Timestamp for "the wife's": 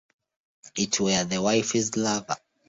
1.25-1.95